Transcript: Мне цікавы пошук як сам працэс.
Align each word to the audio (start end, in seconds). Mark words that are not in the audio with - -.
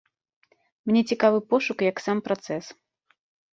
Мне 0.91 1.01
цікавы 1.11 1.39
пошук 1.53 1.85
як 1.91 1.97
сам 2.07 2.25
працэс. 2.31 2.65